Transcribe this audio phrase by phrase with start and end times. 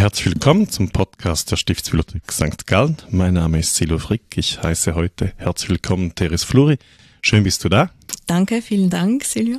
[0.00, 2.66] Herzlich willkommen zum Podcast der Stiftsbibliothek St.
[2.66, 2.96] Gallen.
[3.10, 4.34] Mein Name ist Silo Frick.
[4.34, 6.78] Ich heiße heute herzlich willkommen Teres Fluri.
[7.20, 7.90] Schön bist du da.
[8.26, 9.58] Danke, vielen Dank, Silvia.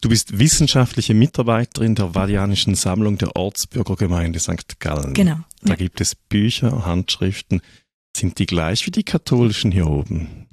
[0.00, 4.80] Du bist wissenschaftliche Mitarbeiterin der Vadianischen Sammlung der Ortsbürgergemeinde St.
[4.80, 5.14] Gallen.
[5.14, 5.38] Genau.
[5.60, 5.76] Da ja.
[5.76, 7.62] gibt es Bücher, Handschriften.
[8.16, 10.48] Sind die gleich wie die katholischen hier oben?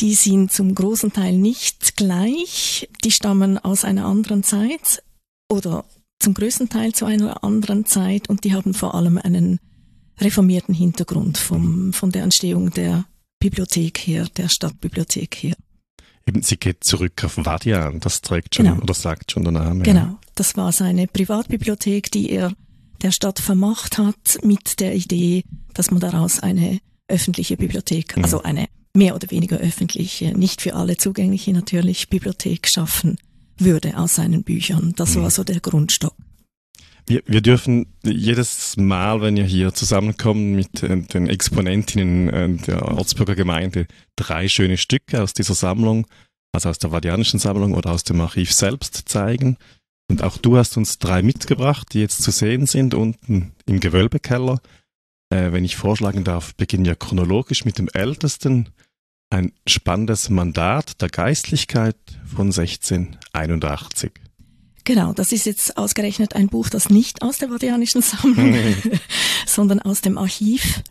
[0.00, 2.88] Die sind zum großen Teil nicht gleich.
[3.04, 5.02] Die stammen aus einer anderen Zeit
[5.50, 5.84] oder
[6.18, 9.58] zum größten Teil zu einer anderen Zeit und die haben vor allem einen
[10.20, 13.04] reformierten Hintergrund vom, von der Entstehung der
[13.40, 15.54] Bibliothek her, der Stadtbibliothek her.
[16.26, 18.80] Eben, sie geht zurück auf Vadian, das trägt schon Genau.
[18.82, 19.82] oder sagt schon der Name.
[19.82, 22.52] Genau, das war seine Privatbibliothek, die er
[23.02, 25.44] der Stadt vermacht hat, mit der Idee,
[25.74, 26.78] dass man daraus eine
[27.08, 28.22] öffentliche Bibliothek, Mhm.
[28.24, 33.18] also eine mehr oder weniger öffentliche, nicht für alle zugängliche natürlich, Bibliothek schaffen
[33.58, 34.92] würde aus seinen Büchern.
[34.96, 35.22] Das Mhm.
[35.22, 36.14] war so der Grundstock.
[37.06, 42.82] Wir, wir dürfen jedes Mal, wenn wir hier zusammenkommen mit äh, den Exponentinnen äh, der
[42.82, 46.06] Ortsbürger Gemeinde, drei schöne Stücke aus dieser Sammlung,
[46.52, 49.58] also aus der Vadianischen Sammlung oder aus dem Archiv selbst zeigen.
[50.10, 54.60] Und auch du hast uns drei mitgebracht, die jetzt zu sehen sind unten im Gewölbekeller.
[55.30, 58.70] Äh, wenn ich vorschlagen darf, beginnen wir chronologisch mit dem ältesten.
[59.30, 64.12] Ein spannendes Mandat der Geistlichkeit von 1681.
[64.84, 68.76] Genau, das ist jetzt ausgerechnet ein Buch, das nicht aus der Vatikanischen Sammlung, Mhm.
[69.46, 70.82] sondern aus dem Archiv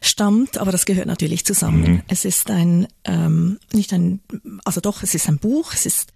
[0.00, 1.82] stammt, aber das gehört natürlich zusammen.
[1.82, 2.02] Mhm.
[2.06, 4.20] Es ist ein, ähm, nicht ein,
[4.64, 6.12] also doch, es ist ein Buch, es ist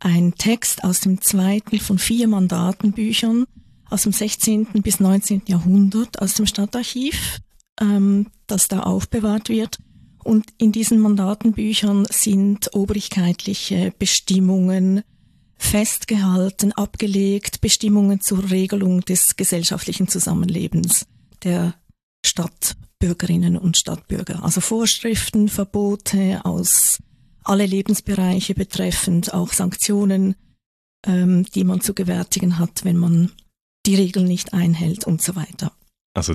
[0.00, 3.46] ein Text aus dem zweiten von vier Mandatenbüchern
[3.88, 4.66] aus dem 16.
[4.82, 5.42] bis 19.
[5.46, 7.38] Jahrhundert aus dem Stadtarchiv,
[7.80, 9.78] ähm, das da aufbewahrt wird.
[10.24, 15.02] Und in diesen Mandatenbüchern sind obrigkeitliche Bestimmungen
[15.56, 21.06] festgehalten, abgelegt, Bestimmungen zur Regelung des gesellschaftlichen Zusammenlebens
[21.44, 21.74] der
[22.24, 24.42] Stadtbürgerinnen und Stadtbürger.
[24.42, 26.98] Also Vorschriften, Verbote aus
[27.44, 30.36] alle Lebensbereiche betreffend, auch Sanktionen,
[31.06, 33.32] ähm, die man zu gewärtigen hat, wenn man
[33.86, 35.72] die Regeln nicht einhält und so weiter.
[36.14, 36.34] Also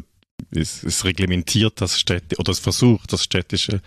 [0.51, 3.81] es, es reglementiert das Städte oder es versucht das städtische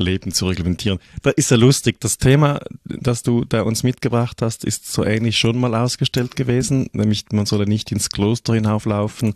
[0.00, 0.98] Leben zu reglementieren.
[1.22, 2.00] Da ist ja lustig.
[2.00, 6.88] Das Thema, das du da uns mitgebracht hast, ist so ähnlich schon mal ausgestellt gewesen,
[6.92, 9.34] nämlich man solle nicht ins Kloster hinauflaufen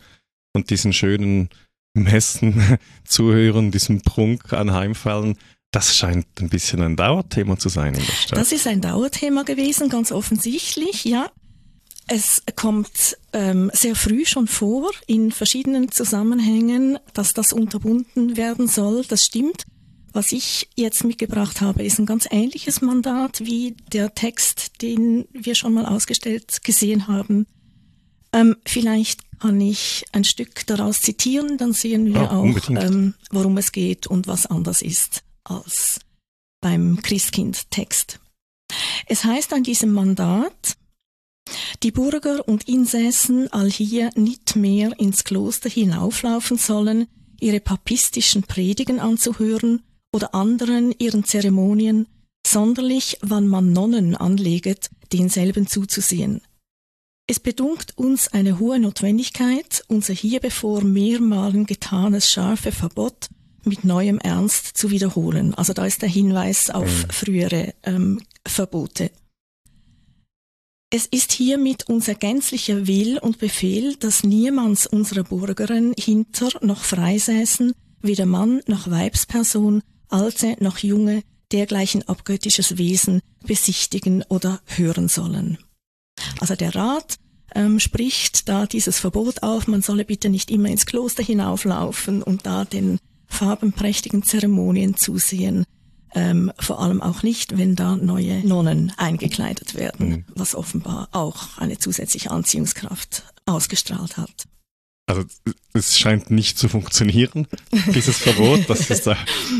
[0.52, 1.48] und diesen schönen
[1.94, 5.36] Messen zuhören, diesem Prunk anheimfallen.
[5.70, 8.38] Das scheint ein bisschen ein Dauerthema zu sein in der Stadt.
[8.38, 11.30] Das ist ein Dauerthema gewesen, ganz offensichtlich, ja.
[12.10, 19.04] Es kommt ähm, sehr früh schon vor in verschiedenen Zusammenhängen, dass das unterbunden werden soll.
[19.04, 19.64] Das stimmt.
[20.14, 25.54] Was ich jetzt mitgebracht habe, ist ein ganz ähnliches Mandat wie der Text, den wir
[25.54, 27.46] schon mal ausgestellt gesehen haben.
[28.32, 33.58] Ähm, vielleicht kann ich ein Stück daraus zitieren, dann sehen wir Ja, auch, ähm, worum
[33.58, 36.00] es geht und was anders ist als
[36.60, 38.18] beim Christkind-Text.
[39.06, 40.76] Es heißt an diesem Mandat,
[41.82, 47.06] die Bürger und Insassen allhier nicht mehr ins Kloster hinauflaufen sollen,
[47.40, 49.82] ihre papistischen Predigen anzuhören
[50.12, 52.06] oder anderen ihren Zeremonien,
[52.46, 56.40] sonderlich wann man Nonnen anleget, denselben zuzusehen.
[57.26, 63.28] Es bedunkt uns eine hohe Notwendigkeit, unser hierbevor mehrmalen getanes scharfe Verbot
[63.64, 65.52] mit neuem Ernst zu wiederholen.
[65.54, 67.10] Also da ist der Hinweis auf Mhm.
[67.10, 69.10] frühere ähm, Verbote.
[70.90, 77.72] Es ist hiermit unser gänzlicher Will und Befehl, dass niemands unserer Bürgeren hinter noch freisäßen,
[78.00, 81.22] weder Mann noch Weibsperson, Alte noch Junge,
[81.52, 85.58] dergleichen abgöttisches Wesen besichtigen oder hören sollen.
[86.40, 87.16] Also der Rat
[87.54, 92.46] ähm, spricht da dieses Verbot auf, man solle bitte nicht immer ins Kloster hinauflaufen und
[92.46, 95.66] da den farbenprächtigen Zeremonien zusehen.
[96.14, 100.24] Ähm, vor allem auch nicht, wenn da neue Nonnen eingekleidet werden, Mhm.
[100.34, 104.46] was offenbar auch eine zusätzliche Anziehungskraft ausgestrahlt hat.
[105.06, 105.24] Also
[105.72, 107.46] es scheint nicht zu funktionieren,
[107.94, 108.68] dieses Verbot.
[108.68, 109.08] Das, ist,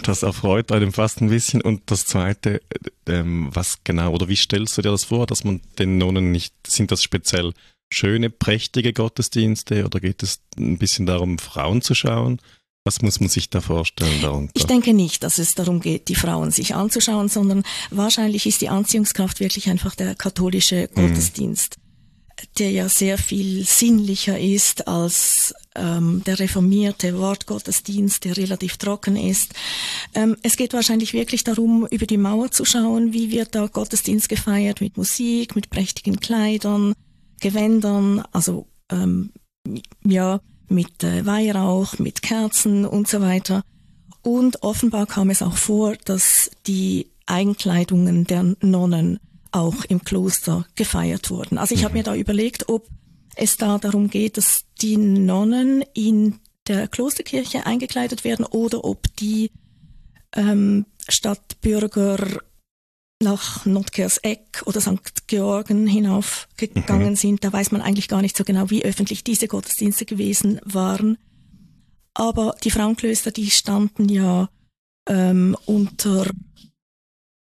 [0.02, 1.62] das erfreut einem fast ein bisschen.
[1.62, 2.60] Und das Zweite,
[3.06, 6.32] äh, ähm, was genau, oder wie stellst du dir das vor, dass man den Nonnen
[6.32, 7.54] nicht, sind das speziell
[7.90, 12.40] schöne, prächtige Gottesdienste oder geht es ein bisschen darum, Frauen zu schauen?
[12.88, 14.50] Was muss man sich da vorstellen darunter?
[14.54, 18.70] Ich denke nicht, dass es darum geht, die Frauen sich anzuschauen, sondern wahrscheinlich ist die
[18.70, 21.76] Anziehungskraft wirklich einfach der katholische Gottesdienst,
[22.58, 29.52] der ja sehr viel sinnlicher ist als ähm, der reformierte Wortgottesdienst, der relativ trocken ist.
[30.14, 34.30] Ähm, es geht wahrscheinlich wirklich darum, über die Mauer zu schauen, wie wird da Gottesdienst
[34.30, 36.94] gefeiert, mit Musik, mit prächtigen Kleidern,
[37.42, 39.34] Gewändern, also ähm,
[40.06, 43.62] ja, mit äh, Weihrauch, mit Kerzen und so weiter.
[44.22, 49.20] Und offenbar kam es auch vor, dass die Einkleidungen der Nonnen
[49.52, 51.58] auch im Kloster gefeiert wurden.
[51.58, 52.86] Also ich habe mir da überlegt, ob
[53.36, 59.50] es da darum geht, dass die Nonnen in der Klosterkirche eingekleidet werden oder ob die
[60.34, 62.40] ähm, Stadtbürger
[63.22, 65.26] nach Notkerseck oder St.
[65.26, 67.16] Georgen hinaufgegangen mhm.
[67.16, 67.44] sind.
[67.44, 71.18] Da weiß man eigentlich gar nicht so genau, wie öffentlich diese Gottesdienste gewesen waren.
[72.14, 74.48] Aber die Frauenklöster, die standen ja
[75.08, 76.26] ähm, unter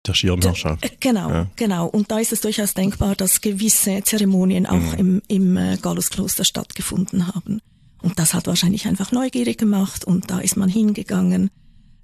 [0.07, 0.85] der Schirmherrschaft.
[0.85, 1.51] Äh, genau, ja.
[1.57, 1.87] genau.
[1.87, 4.99] Und da ist es durchaus denkbar, dass gewisse Zeremonien auch mhm.
[4.99, 7.61] im, im äh, Galluskloster stattgefunden haben.
[8.03, 11.51] Und das hat wahrscheinlich einfach neugierig gemacht und da ist man hingegangen.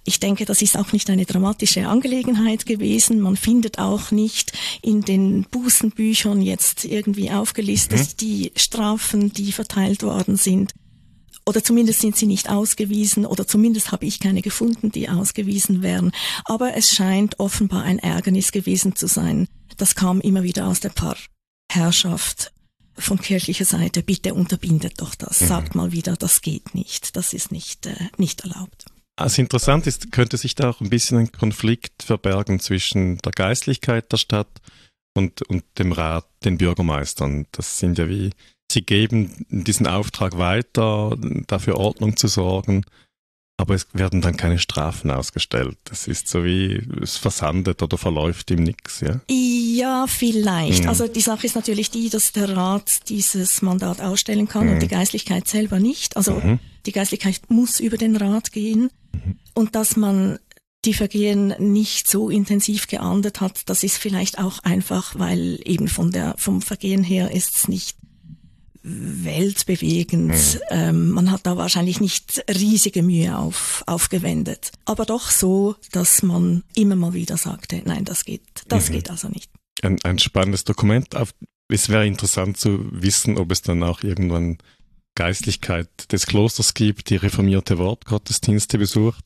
[0.08, 3.20] Ich denke, das ist auch nicht eine dramatische Angelegenheit gewesen.
[3.20, 8.16] Man findet auch nicht in den Bußenbüchern jetzt irgendwie aufgelistet mhm.
[8.18, 10.72] die Strafen, die verteilt worden sind.
[11.44, 16.10] Oder zumindest sind sie nicht ausgewiesen oder zumindest habe ich keine gefunden, die ausgewiesen wären.
[16.46, 19.46] Aber es scheint offenbar ein Ärgernis gewesen zu sein.
[19.76, 22.54] Das kam immer wieder aus der Pfarrherrschaft
[22.96, 24.02] von kirchlicher Seite.
[24.02, 25.42] Bitte unterbindet doch das.
[25.42, 25.46] Mhm.
[25.48, 27.14] Sagt mal wieder, das geht nicht.
[27.14, 28.86] Das ist nicht, äh, nicht erlaubt.
[29.18, 34.12] Also interessant ist, könnte sich da auch ein bisschen ein Konflikt verbergen zwischen der Geistlichkeit
[34.12, 34.60] der Stadt
[35.16, 37.46] und, und dem Rat, den Bürgermeistern.
[37.50, 38.30] Das sind ja wie,
[38.70, 41.16] sie geben diesen Auftrag weiter,
[41.48, 42.84] dafür Ordnung zu sorgen,
[43.58, 45.76] aber es werden dann keine Strafen ausgestellt.
[45.84, 49.20] Das ist so wie, es versandet oder verläuft ihm nichts, ja?
[49.28, 50.84] Ja, vielleicht.
[50.84, 50.88] Mhm.
[50.88, 54.74] Also die Sache ist natürlich die, dass der Rat dieses Mandat ausstellen kann mhm.
[54.74, 56.16] und die Geistlichkeit selber nicht.
[56.16, 56.60] Also mhm.
[56.86, 58.90] die Geistlichkeit muss über den Rat gehen
[59.54, 60.38] und dass man
[60.84, 66.12] die Vergehen nicht so intensiv geahndet hat, das ist vielleicht auch einfach, weil eben von
[66.12, 67.96] der, vom Vergehen her ist es nicht
[68.88, 70.28] weltbewegend.
[70.28, 70.60] Mhm.
[70.70, 74.72] Ähm, man hat da wahrscheinlich nicht riesige Mühe auf, aufgewendet.
[74.84, 78.94] Aber doch so, dass man immer mal wieder sagte, nein, das geht, das mhm.
[78.94, 79.50] geht also nicht.
[79.82, 81.08] Ein, ein spannendes Dokument.
[81.68, 84.58] Es wäre interessant zu wissen, ob es dann auch irgendwann
[85.14, 89.24] Geistlichkeit des Klosters gibt, die reformierte Wortgottesdienste besucht.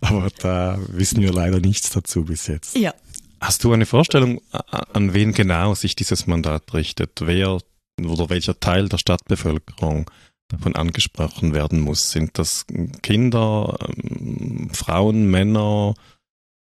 [0.00, 2.76] Aber da wissen wir leider nichts dazu bis jetzt.
[2.76, 2.94] Ja.
[3.40, 7.20] Hast du eine Vorstellung, an wen genau sich dieses Mandat richtet?
[7.20, 7.58] Wer
[8.02, 10.10] oder welcher Teil der Stadtbevölkerung
[10.48, 12.10] davon angesprochen werden muss?
[12.10, 12.66] Sind das
[13.02, 15.94] Kinder, ähm, Frauen, Männer,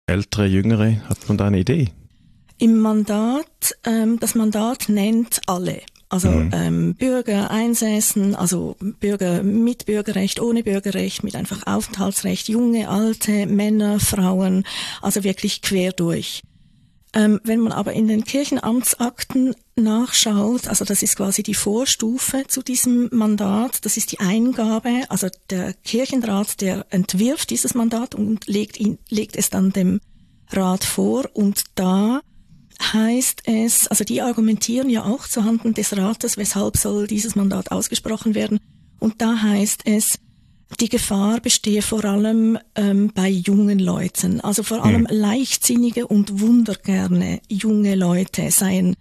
[0.07, 1.07] ältere, jüngere?
[1.09, 1.89] Hat man da eine Idee?
[2.59, 5.81] Im Mandat, ähm, das Mandat nennt alle.
[6.13, 6.51] Also mhm.
[6.53, 13.99] ähm, Bürger, Einsässen, also Bürger mit Bürgerrecht, ohne Bürgerrecht, mit einfach Aufenthaltsrecht, junge, alte, Männer,
[13.99, 14.63] Frauen,
[15.01, 16.43] also wirklich quer durch.
[17.15, 22.63] Ähm, wenn man aber in den Kirchenamtsakten nachschaut, also das ist quasi die Vorstufe zu
[22.63, 28.79] diesem Mandat, das ist die Eingabe, also der Kirchenrat, der entwirft dieses Mandat und legt,
[28.79, 30.01] ihn, legt es dann dem
[30.49, 32.21] Rat vor und da
[32.81, 38.33] heißt es, also die argumentieren ja auch zuhanden des Rates, weshalb soll dieses Mandat ausgesprochen
[38.33, 38.59] werden.
[38.99, 40.17] Und da heißt es,
[40.79, 44.41] die Gefahr bestehe vor allem ähm, bei jungen Leuten.
[44.41, 45.07] Also vor allem mhm.
[45.09, 48.95] leichtsinnige und wundergerne junge Leute seien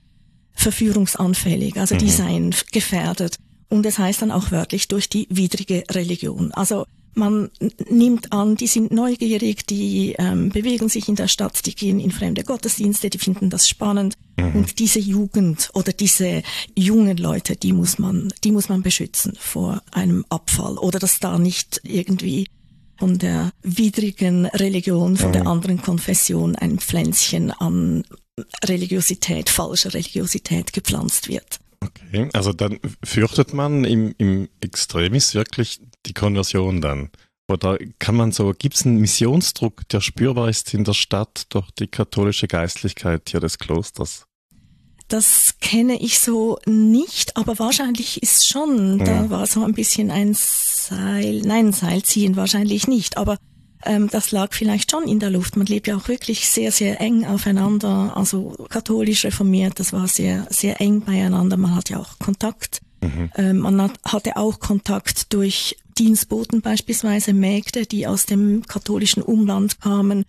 [0.54, 2.10] verführungsanfällig, also die mhm.
[2.10, 3.38] seien gefährdet.
[3.68, 6.52] Und es heißt dann auch wörtlich durch die widrige Religion.
[6.52, 7.50] Also man
[7.88, 12.10] nimmt an, die sind neugierig, die ähm, bewegen sich in der Stadt, die gehen in
[12.10, 14.14] fremde Gottesdienste, die finden das spannend.
[14.52, 14.60] Mhm.
[14.60, 16.42] Und diese Jugend oder diese
[16.76, 21.38] jungen Leute, die muss man, die muss man beschützen vor einem Abfall oder dass da
[21.38, 22.46] nicht irgendwie
[22.98, 25.32] von der widrigen Religion, von mhm.
[25.32, 28.04] der anderen Konfession ein Pflänzchen an
[28.64, 31.58] Religiosität, falscher Religiosität gepflanzt wird.
[31.80, 37.10] Okay, also dann fürchtet man im, im Extremis wirklich die Konversion dann?
[37.50, 41.70] Oder kann man so, gibt es einen Missionsdruck, der spürbar ist in der Stadt durch
[41.72, 44.26] die katholische Geistlichkeit hier des Klosters?
[45.08, 49.04] Das kenne ich so nicht, aber wahrscheinlich ist schon, ja.
[49.04, 53.38] da war so ein bisschen ein Seil, nein, Seilziehen wahrscheinlich nicht, aber
[53.84, 55.56] ähm, das lag vielleicht schon in der Luft.
[55.56, 60.46] Man lebt ja auch wirklich sehr, sehr eng aufeinander, also katholisch reformiert, das war sehr,
[60.50, 61.56] sehr eng beieinander.
[61.56, 62.80] Man hat ja auch Kontakt.
[63.00, 63.30] Mhm.
[63.36, 69.80] Ähm, man hat, hatte auch Kontakt durch Dienstboten beispielsweise, Mägde, die aus dem katholischen Umland
[69.80, 70.24] kamen,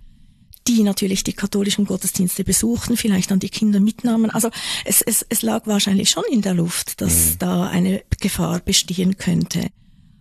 [0.67, 4.29] die natürlich die katholischen Gottesdienste besuchten, vielleicht dann die Kinder mitnahmen.
[4.29, 4.49] Also
[4.85, 7.39] es, es, es lag wahrscheinlich schon in der Luft, dass mhm.
[7.39, 9.69] da eine Gefahr bestehen könnte.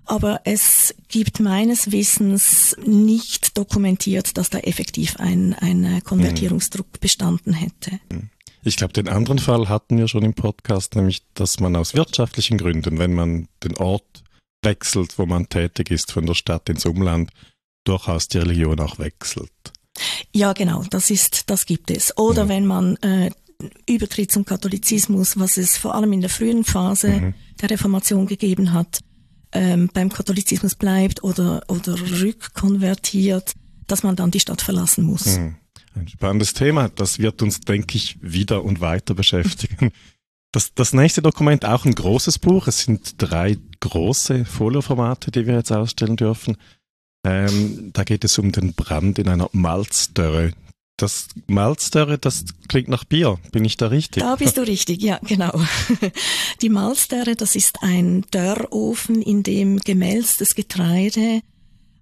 [0.04, 8.00] Aber es gibt meines Wissens nicht dokumentiert, dass da effektiv ein, ein Konvertierungsdruck bestanden hätte.
[8.10, 8.30] Mhm.
[8.64, 12.58] Ich glaube, den anderen Fall hatten wir schon im Podcast, nämlich, dass man aus wirtschaftlichen
[12.58, 14.22] Gründen, wenn man den Ort
[14.62, 17.30] wechselt, wo man tätig ist, von der Stadt ins Umland,
[17.84, 19.50] durchaus die Religion auch wechselt.
[20.32, 22.16] Ja, genau, das ist, das gibt es.
[22.16, 22.48] Oder mhm.
[22.48, 23.30] wenn man äh,
[23.88, 27.34] Übertritt zum Katholizismus, was es vor allem in der frühen Phase mhm.
[27.60, 29.00] der Reformation gegeben hat,
[29.52, 33.52] ähm, beim Katholizismus bleibt oder, oder rückkonvertiert,
[33.86, 35.38] dass man dann die Stadt verlassen muss.
[35.38, 35.56] Mhm.
[35.94, 36.88] Ein spannendes Thema.
[36.88, 39.92] Das wird uns, denke ich, wieder und weiter beschäftigen.
[40.50, 42.66] Das, das nächste Dokument, auch ein großes Buch.
[42.66, 46.56] Es sind drei große Folioformate, die wir jetzt ausstellen dürfen.
[47.24, 50.52] Ähm, da geht es um den Brand in einer Malzdörre.
[50.96, 53.38] Das Malzdörre, das klingt nach Bier.
[53.50, 54.22] Bin ich da richtig?
[54.22, 55.52] Da bist du richtig, ja, genau.
[56.62, 61.40] Die Malzdörre, das ist ein Dörrofen, in dem gemälztes Getreide,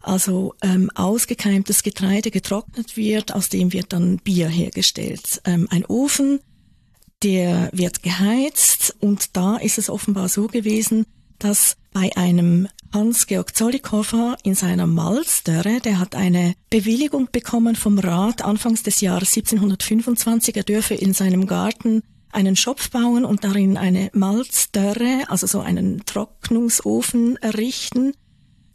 [0.01, 5.41] also ähm, ausgekeimtes Getreide getrocknet wird, aus dem wird dann Bier hergestellt.
[5.45, 6.41] Ähm, ein Ofen,
[7.23, 11.05] der wird geheizt und da ist es offenbar so gewesen,
[11.39, 18.43] dass bei einem Hans-Georg Zollikofer in seiner Malzdörre, der hat eine Bewilligung bekommen vom Rat
[18.43, 24.11] anfangs des Jahres 1725, er dürfe in seinem Garten einen Schopf bauen und darin eine
[24.13, 28.13] Malzdörre, also so einen Trocknungsofen errichten.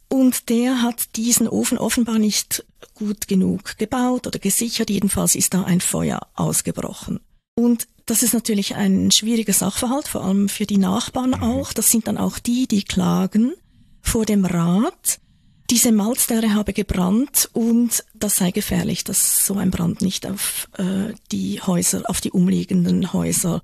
[0.07, 4.89] Und der hat diesen Ofen offenbar nicht gut genug gebaut oder gesichert.
[4.89, 7.19] Jedenfalls ist da ein Feuer ausgebrochen.
[7.55, 11.43] Und das ist natürlich ein schwieriger Sachverhalt, vor allem für die Nachbarn mhm.
[11.43, 11.73] auch.
[11.73, 13.53] Das sind dann auch die, die klagen
[14.05, 15.19] vor dem Rat.
[15.69, 21.13] Diese Malzdörre habe gebrannt und das sei gefährlich, dass so ein Brand nicht auf äh,
[21.31, 23.63] die Häuser, auf die umliegenden Häuser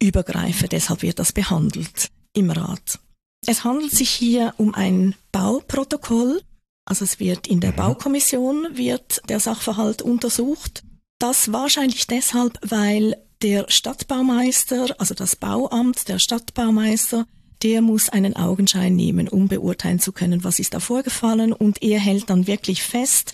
[0.00, 0.68] übergreife.
[0.68, 2.98] Deshalb wird das behandelt im Rat.
[3.46, 6.42] Es handelt sich hier um ein Bauprotokoll.
[6.84, 7.76] Also es wird in der mhm.
[7.76, 10.82] Baukommission wird der Sachverhalt untersucht.
[11.18, 17.26] Das wahrscheinlich deshalb, weil der Stadtbaumeister, also das Bauamt, der Stadtbaumeister,
[17.62, 21.52] der muss einen Augenschein nehmen, um beurteilen zu können, was ist da vorgefallen.
[21.52, 23.32] Und er hält dann wirklich fest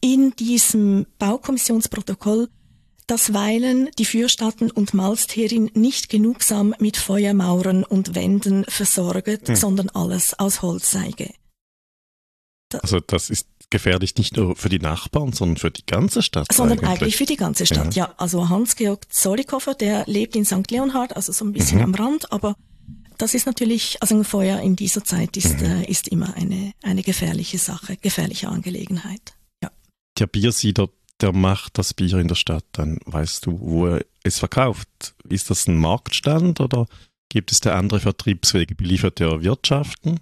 [0.00, 2.48] in diesem Baukommissionsprotokoll,
[3.06, 9.56] dass Weilen die Fürstatten und Malsterin nicht genugsam mit Feuermauern und Wänden versorgt, hm.
[9.56, 11.12] sondern alles aus Holz sei.
[12.82, 16.52] Also das ist gefährlich nicht nur für die Nachbarn, sondern für die ganze Stadt.
[16.52, 18.06] Sondern eigentlich, eigentlich für die ganze Stadt, ja.
[18.06, 18.14] ja.
[18.18, 20.70] Also Hans-Georg Zollikofer, der lebt in St.
[20.70, 21.84] Leonhard, also so ein bisschen mhm.
[21.84, 22.56] am Rand, aber
[23.18, 25.66] das ist natürlich, also ein Feuer in dieser Zeit ist, mhm.
[25.66, 29.34] äh, ist immer eine, eine gefährliche Sache, gefährliche Angelegenheit.
[29.62, 29.70] Ja.
[30.18, 30.88] Der Biersieder,
[31.20, 35.14] der macht das Bier in der Stadt, dann weißt du, wo er es verkauft.
[35.28, 36.86] Ist das ein Marktstand oder
[37.28, 38.74] gibt es da andere Vertriebswege?
[38.74, 40.20] Beliefert er Wirtschaften?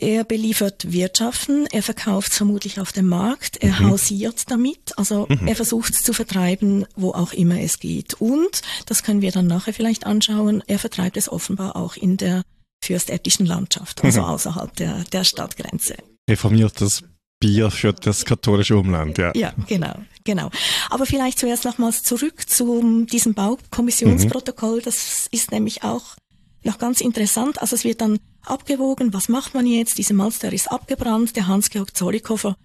[0.00, 3.90] Er beliefert Wirtschaften, er verkauft vermutlich auf dem Markt, er mhm.
[3.90, 5.48] hausiert damit, also mhm.
[5.48, 8.14] er versucht es zu vertreiben, wo auch immer es geht.
[8.14, 12.42] Und, das können wir dann nachher vielleicht anschauen, er vertreibt es offenbar auch in der
[12.80, 14.26] fürstäbtischen Landschaft, also mhm.
[14.26, 15.96] außerhalb der, der Stadtgrenze.
[16.30, 17.02] Reformiertes
[17.40, 19.32] Bier für das katholische Umland, ja.
[19.34, 20.50] Ja, genau, genau.
[20.90, 24.82] Aber vielleicht zuerst nochmals zurück zu diesem Baukommissionsprotokoll.
[24.82, 26.16] Das ist nämlich auch
[26.64, 27.60] noch ganz interessant.
[27.60, 28.18] Also es wird dann
[28.50, 29.98] abgewogen, was macht man jetzt?
[29.98, 31.36] Diese Malster ist abgebrannt.
[31.36, 32.56] Der Hans-Georg Zollikofer,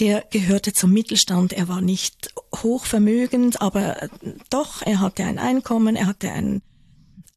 [0.00, 1.52] der gehörte zum Mittelstand.
[1.52, 4.08] Er war nicht hochvermögend, aber äh,
[4.50, 6.62] doch, er hatte ein Einkommen, er hatte ein,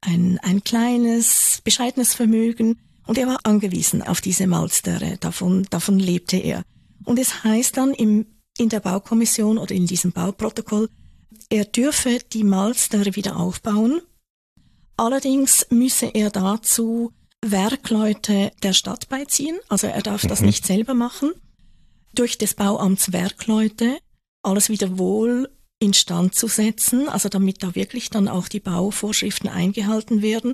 [0.01, 5.17] ein, ein kleines, bescheidenes Vermögen und er war angewiesen auf diese Malstere.
[5.19, 6.63] Davon, davon lebte er.
[7.03, 8.25] Und es heißt dann im,
[8.57, 10.89] in der Baukommission oder in diesem Bauprotokoll,
[11.49, 14.01] er dürfe die Malstere wieder aufbauen.
[14.97, 17.11] Allerdings müsse er dazu
[17.43, 20.27] Werkleute der Stadt beiziehen, also er darf mhm.
[20.29, 21.31] das nicht selber machen,
[22.13, 23.97] durch des Bauamts Werkleute
[24.43, 30.21] alles wieder wohl instand zu setzen, also damit da wirklich dann auch die Bauvorschriften eingehalten
[30.21, 30.53] werden.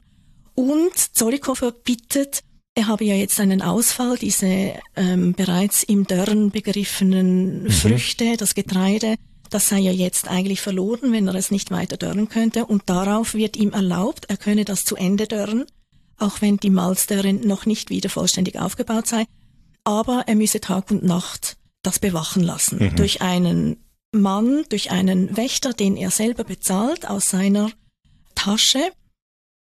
[0.56, 2.41] Und Zollikofer bittet,
[2.75, 7.70] er habe ja jetzt einen Ausfall, diese ähm, bereits im Dörren begriffenen mhm.
[7.70, 9.15] Früchte, das Getreide,
[9.50, 12.65] das sei ja jetzt eigentlich verloren, wenn er es nicht weiter dörren könnte.
[12.65, 15.65] Und darauf wird ihm erlaubt, er könne das zu Ende dörren
[16.18, 19.26] auch wenn die Malz darin noch nicht wieder vollständig aufgebaut sei.
[19.84, 22.96] Aber er müsse Tag und Nacht das bewachen lassen mhm.
[22.96, 23.78] durch einen
[24.12, 27.72] Mann, durch einen Wächter, den er selber bezahlt aus seiner
[28.36, 28.92] Tasche.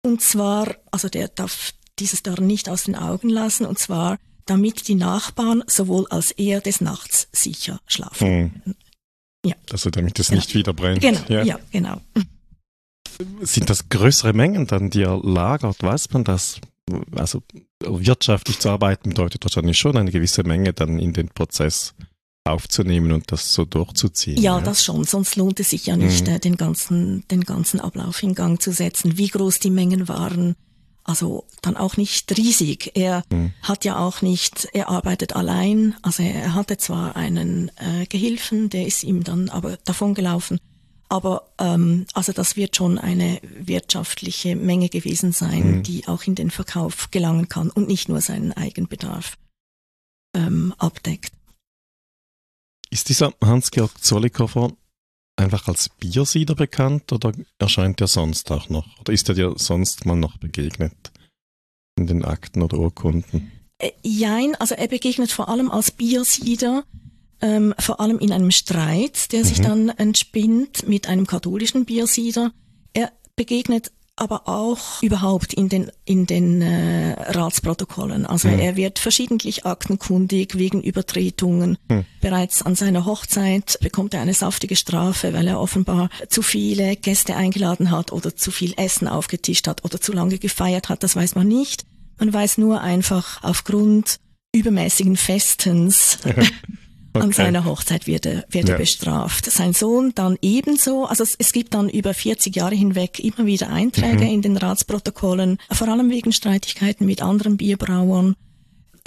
[0.02, 4.86] Und zwar, also der darf dieses Dörren nicht aus den Augen lassen, und zwar damit
[4.88, 8.62] die Nachbarn sowohl als er des Nachts sicher schlafen.
[8.64, 8.74] Mhm.
[9.44, 9.54] Ja.
[9.70, 10.38] Also damit es genau.
[10.38, 11.00] nicht wieder brennt.
[11.00, 12.00] Genau, ja, ja genau.
[13.40, 15.82] Sind das größere Mengen dann, die er lagert?
[15.82, 16.60] Weiß man das?
[17.14, 17.42] Also
[17.80, 21.94] wirtschaftlich zu arbeiten bedeutet wahrscheinlich schon eine gewisse Menge dann in den Prozess
[22.46, 24.36] aufzunehmen und das so durchzuziehen.
[24.36, 25.04] Ja, ja, das schon.
[25.04, 26.34] Sonst lohnt es sich ja nicht, mhm.
[26.34, 29.18] äh, den ganzen, den ganzen Ablauf in Gang zu setzen.
[29.18, 30.54] Wie groß die Mengen waren,
[31.04, 32.92] also dann auch nicht riesig.
[32.94, 33.52] Er mhm.
[33.62, 35.94] hat ja auch nicht, er arbeitet allein.
[36.02, 40.58] Also er hatte zwar einen äh, Gehilfen, der ist ihm dann aber davongelaufen.
[41.08, 45.82] Aber ähm, also das wird schon eine wirtschaftliche Menge gewesen sein, mhm.
[45.82, 49.36] die auch in den Verkauf gelangen kann und nicht nur seinen Eigenbedarf
[50.34, 51.32] ähm, abdeckt.
[52.90, 54.72] Ist dieser Hans-Georg Zollikofer
[55.36, 58.98] einfach als Biersieder bekannt oder erscheint er sonst auch noch?
[59.00, 61.12] Oder ist er dir sonst mal noch begegnet
[61.96, 63.52] in den Akten oder Urkunden?
[63.78, 66.84] Äh, jein, also er begegnet vor allem als Biersieder,
[67.40, 69.64] ähm, vor allem in einem Streit, der sich mhm.
[69.64, 72.52] dann entspinnt mit einem katholischen Biersieder.
[72.92, 78.24] Er begegnet aber auch überhaupt in den in den äh, Ratsprotokollen.
[78.24, 78.58] Also mhm.
[78.58, 81.76] er wird verschiedentlich aktenkundig wegen Übertretungen.
[81.88, 82.06] Mhm.
[82.22, 87.36] Bereits an seiner Hochzeit bekommt er eine saftige Strafe, weil er offenbar zu viele Gäste
[87.36, 91.02] eingeladen hat oder zu viel Essen aufgetischt hat oder zu lange gefeiert hat.
[91.02, 91.84] Das weiß man nicht.
[92.18, 94.16] Man weiß nur einfach aufgrund
[94.54, 96.18] übermäßigen Festens
[97.16, 97.26] Okay.
[97.26, 98.74] An seiner Hochzeit wird er, wird ja.
[98.74, 99.50] er bestraft.
[99.50, 101.06] Sein Sohn dann ebenso.
[101.06, 104.30] Also es, es, gibt dann über 40 Jahre hinweg immer wieder Einträge mhm.
[104.30, 108.34] in den Ratsprotokollen, vor allem wegen Streitigkeiten mit anderen Bierbrauern.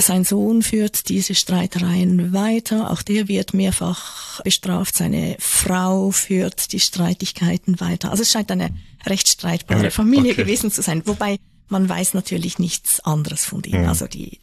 [0.02, 2.90] Sein Sohn führt diese Streitereien weiter.
[2.90, 4.96] Auch der wird mehrfach bestraft.
[4.96, 8.10] Seine Frau führt die Streitigkeiten weiter.
[8.10, 8.70] Also es scheint eine
[9.06, 10.44] recht streitbare Familie okay.
[10.44, 11.02] gewesen zu sein.
[11.06, 11.38] Wobei
[11.70, 13.84] man weiß natürlich nichts anderes von denen.
[13.84, 13.90] Mhm.
[13.90, 14.40] Also die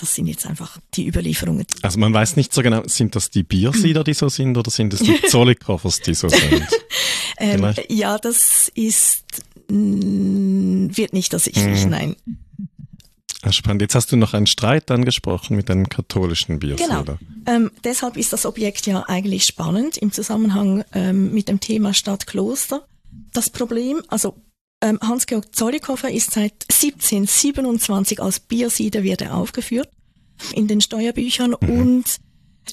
[0.00, 1.66] das sind jetzt einfach die Überlieferungen.
[1.82, 4.94] Also man weiß nicht so genau, sind das die Biersieder, die so sind, oder sind
[4.94, 6.66] es die Zollikoffers, die so sind?
[7.38, 9.24] ähm, ja, das ist,
[9.68, 11.90] mh, wird nicht ersichtlich, mhm.
[11.90, 12.16] nein.
[13.42, 13.82] Ah, spannend.
[13.82, 17.04] Jetzt hast du noch einen Streit angesprochen mit einem katholischen Biersieder.
[17.04, 17.18] Genau.
[17.46, 22.84] Ähm, deshalb ist das Objekt ja eigentlich spannend im Zusammenhang ähm, mit dem Thema Stadt-Kloster.
[23.32, 24.34] Das Problem, also
[24.82, 29.88] Hans-Georg Zollikofer ist seit 1727 als Biersieder wird er aufgeführt
[30.54, 31.70] in den Steuerbüchern mhm.
[31.70, 32.16] und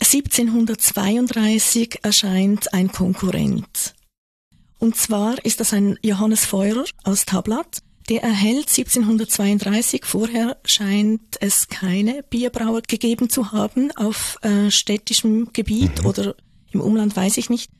[0.02, 3.96] 1732 erscheint ein Konkurrent.
[4.78, 7.80] Und zwar ist das ein Johannes Feurer aus Tablat.
[8.10, 16.02] Der erhält 1732, vorher scheint es keine Bierbrauer gegeben zu haben auf äh, städtischem Gebiet
[16.02, 16.06] mhm.
[16.06, 16.36] oder
[16.72, 17.72] im Umland weiß ich nicht.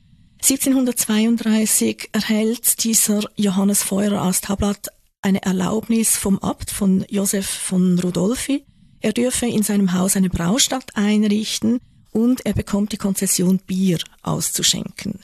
[0.42, 4.88] 1732 erhält dieser Johannes Feurer aus Tablat
[5.22, 8.64] eine Erlaubnis vom Abt von Josef von Rudolfi.
[9.00, 11.80] Er dürfe in seinem Haus eine Braustadt einrichten
[12.12, 15.20] und er bekommt die Konzession Bier auszuschenken.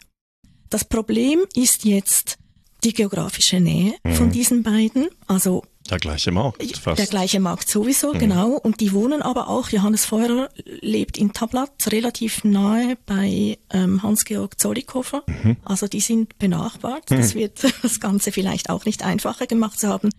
[0.70, 2.38] Das Problem ist jetzt
[2.85, 4.14] die geografische Nähe mhm.
[4.14, 5.09] von diesen beiden.
[5.27, 6.98] Also der gleiche Markt fast.
[6.98, 8.18] Der gleiche Markt sowieso, mhm.
[8.18, 8.50] genau.
[8.52, 10.48] Und die wohnen aber auch, Johannes Feurer
[10.81, 15.22] lebt in Tablat, relativ nahe bei ähm, Hans-Georg Zollikofer.
[15.26, 15.57] Mhm.
[15.64, 17.11] Also die sind benachbart.
[17.11, 17.16] Mhm.
[17.16, 20.11] Das wird das Ganze vielleicht auch nicht einfacher gemacht zu haben.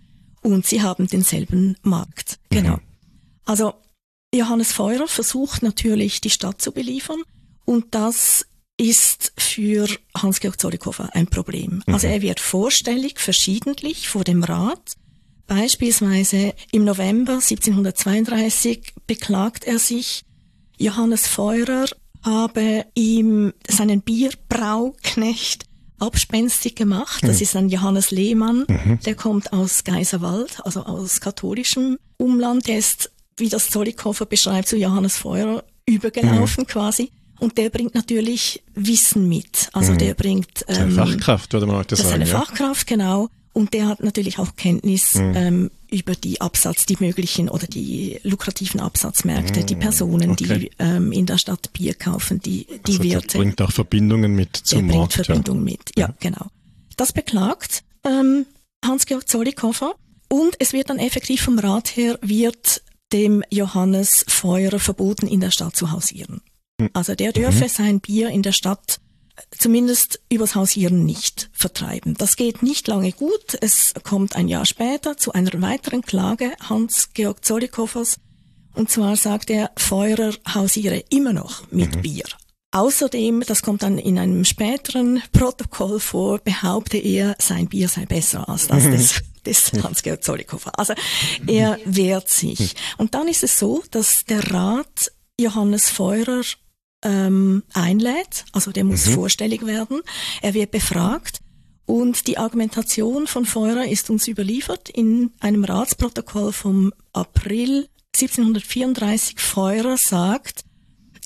[0.42, 2.76] Und sie haben denselben Markt, genau.
[2.76, 2.82] Mhm.
[3.46, 3.74] Also
[4.34, 7.22] Johannes Feurer versucht natürlich, die Stadt zu beliefern.
[7.66, 8.46] Und das
[8.78, 11.84] ist für Hans-Georg Zollikofer ein Problem.
[11.88, 12.14] Also mhm.
[12.14, 14.96] er wird vorstellig, verschiedentlich vor dem Rat
[15.48, 20.24] Beispielsweise im November 1732 beklagt er sich,
[20.78, 21.86] Johannes Feurer
[22.24, 25.66] habe ihm seinen Bierbrauknecht
[26.00, 27.24] abspenstig gemacht.
[27.24, 27.44] Das mhm.
[27.44, 29.00] ist ein Johannes Lehmann, mhm.
[29.06, 32.68] der kommt aus Geiserwald, also aus katholischem Umland.
[32.68, 36.68] Der ist, wie das Zollikofer beschreibt, zu Johannes Feurer übergelaufen mhm.
[36.68, 37.12] quasi.
[37.40, 39.70] Und der bringt natürlich Wissen mit.
[39.74, 39.98] Also mhm.
[39.98, 40.64] der bringt...
[40.68, 42.10] Ähm, seine Fachkraft, würde man heute sagen.
[42.10, 42.40] Seine ja.
[42.40, 43.30] Fachkraft, genau.
[43.54, 45.34] Und der hat natürlich auch Kenntnis mhm.
[45.36, 49.66] ähm, über die Absatz, die möglichen oder die lukrativen Absatzmärkte, mhm.
[49.68, 50.60] die Personen, okay.
[50.60, 53.38] die ähm, in der Stadt Bier kaufen, die, die also Wirte.
[53.38, 55.14] bringt auch Verbindungen mit zum der Markt.
[55.14, 55.72] Bringt Verbindungen ja.
[55.72, 56.48] mit, ja, ja, genau.
[56.98, 58.48] Das beklagt ähm,
[58.84, 59.94] Hans-Georg Zollikofer
[60.30, 65.52] und es wird dann effektiv vom Rat her, wird dem Johannes Feurer verboten, in der
[65.52, 66.42] Stadt zu hausieren.
[66.80, 66.90] Mhm.
[66.94, 67.70] Also der dürfe mhm.
[67.70, 69.00] sein Bier in der Stadt
[69.58, 72.16] zumindest übers Hausieren nicht vertreiben.
[72.16, 73.58] Das geht nicht lange gut.
[73.62, 78.18] Es kommt ein Jahr später zu einer weiteren Klage Hans-Georg Zollikoffers.
[78.74, 82.02] Und zwar sagt er, Feurer hausiere immer noch mit mhm.
[82.02, 82.26] Bier.
[82.72, 88.50] Außerdem, das kommt dann in einem späteren Protokoll vor, behaupte er, sein Bier sei besser
[88.50, 90.72] als das des, des Hans-Georg Zollikofer.
[90.80, 90.94] Also
[91.46, 92.76] er wehrt sich.
[92.98, 96.42] Und dann ist es so, dass der Rat Johannes Feurer
[97.04, 99.14] ähm, einlädt, also der muss mhm.
[99.14, 100.02] vorstellig werden.
[100.42, 101.40] Er wird befragt
[101.86, 109.40] und die Argumentation von Feurer ist uns überliefert in einem Ratsprotokoll vom April 1734.
[109.40, 110.64] Feurer sagt,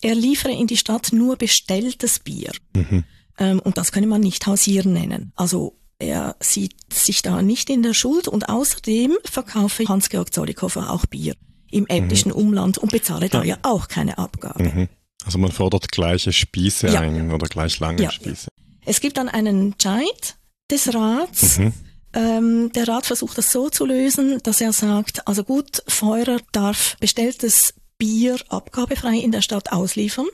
[0.01, 2.51] er liefere in die Stadt nur bestelltes Bier.
[2.75, 3.03] Mhm.
[3.37, 5.31] Ähm, und das könne man nicht hausieren nennen.
[5.35, 11.05] Also er sieht sich da nicht in der Schuld und außerdem verkaufe Hans-Georg Zollikofer auch
[11.05, 11.35] Bier
[11.69, 14.63] im äbtischen Umland und bezahle da ja auch keine Abgabe.
[14.63, 14.89] Mhm.
[15.27, 17.01] Also man fordert gleiche Spieße Ja.
[17.01, 18.11] ein oder gleich lange Ja.
[18.11, 18.47] Spieße.
[18.85, 20.37] Es gibt dann einen Entscheid
[20.71, 21.57] des Rats.
[21.59, 21.73] Mhm.
[22.13, 26.95] Ähm, der Rat versucht das so zu lösen, dass er sagt, also gut, Feurer darf
[27.01, 30.27] bestelltes Bier abgabefrei in der Stadt ausliefern.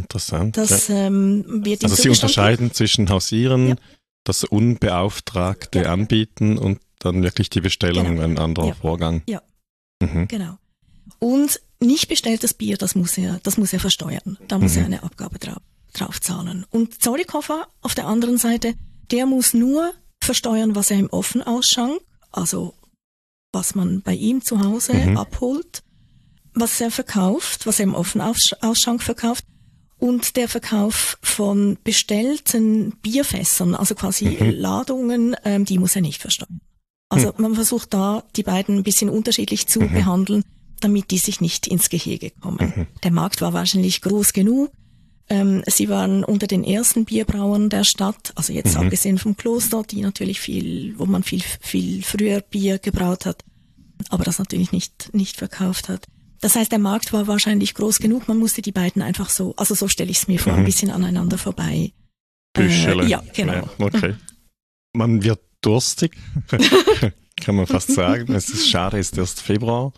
[0.00, 0.56] Interessant.
[0.56, 1.06] Das ja.
[1.06, 3.74] ähm, wird Also Sie unterscheiden zwischen Hausieren, Ja.
[4.24, 5.88] das unbeauftragte.
[5.88, 8.22] Anbieten und dann wirklich die Bestellung, Genau.
[8.22, 8.74] ein anderer.
[8.74, 9.22] Vorgang.
[9.28, 9.40] Ja.
[10.02, 10.26] Mhm.
[10.26, 10.58] Genau.
[11.20, 14.38] Und nicht bestelltes Bier, das muss er, das muss er versteuern.
[14.48, 14.78] Da muss Mhm.
[14.80, 15.58] er eine Abgabe drauf,
[15.92, 16.64] drauf zahlen.
[16.70, 18.74] Und Zollikofer auf der anderen Seite,
[19.10, 22.00] der muss nur versteuern, was er im Offenausschank,
[22.32, 22.74] also
[23.52, 25.16] was man bei ihm zu Hause Mhm.
[25.18, 25.82] abholt,
[26.54, 29.44] was er verkauft, was er im Offenausschank verkauft
[29.98, 34.50] und der Verkauf von bestellten Bierfässern, also quasi Mhm.
[34.50, 36.60] Ladungen, ähm, die muss er nicht versteuern.
[37.10, 39.92] Also man versucht da die beiden ein bisschen unterschiedlich zu Mhm.
[39.92, 40.44] behandeln,
[40.84, 42.72] damit die sich nicht ins Gehege kommen.
[42.76, 42.86] Mhm.
[43.02, 44.70] Der Markt war wahrscheinlich groß genug.
[45.28, 48.82] Ähm, sie waren unter den ersten Bierbrauern der Stadt, also jetzt Mhm.
[48.84, 53.42] abgesehen vom Kloster, die natürlich viel, wo man viel, viel früher Bier gebraut hat,
[54.10, 56.06] aber das natürlich nicht, nicht verkauft hat.
[56.42, 59.74] Das heißt, der Markt war wahrscheinlich groß genug, man musste die beiden einfach so, also
[59.74, 60.64] so stelle ich es mir vor, ein Mhm.
[60.66, 61.92] bisschen aneinander vorbei.
[62.52, 63.04] Büschele.
[63.04, 63.52] Äh, ja, genau.
[63.54, 64.14] Ja, okay.
[64.92, 66.12] Man wird durstig,
[67.40, 68.34] kann man fast sagen.
[68.34, 69.92] Es ist schade, es ist erst Februar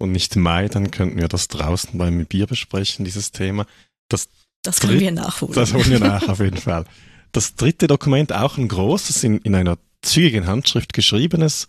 [0.00, 3.66] und nicht Mai, dann könnten wir das draußen beim Bier besprechen, dieses Thema.
[4.08, 4.28] Das,
[4.62, 5.54] Das können wir nachholen.
[5.54, 6.84] das holen wir nach, auf jeden Fall.
[7.32, 11.68] Das dritte Dokument, auch ein großes, in, in einer zügigen Handschrift geschriebenes,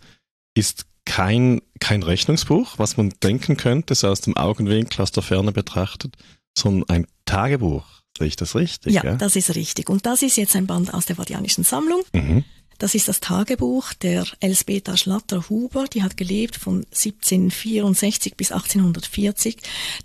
[0.54, 5.52] ist kein, kein Rechnungsbuch, was man denken könnte, so aus dem Augenwinkel, aus der Ferne
[5.52, 6.16] betrachtet,
[6.56, 7.84] sondern ein Tagebuch.
[8.16, 8.94] Sehe ich das richtig?
[8.94, 9.88] ja, das ist richtig.
[9.88, 12.02] Und das ist jetzt ein Band aus der Vadianischen Sammlung.
[12.12, 12.44] Mhm.
[12.82, 15.84] Das ist das Tagebuch der Elsbeta Schlatter-Huber.
[15.84, 19.58] Die hat gelebt von 1764 bis 1840.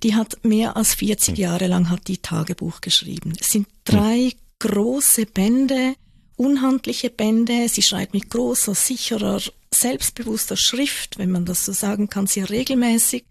[0.03, 3.33] Die hat mehr als 40 Jahre lang hat die Tagebuch geschrieben.
[3.39, 5.95] Es sind drei große Bände,
[6.35, 7.67] unhandliche Bände.
[7.67, 9.41] Sie schreibt mit großer, sicherer,
[9.73, 13.25] selbstbewusster Schrift, wenn man das so sagen kann, sehr regelmäßig.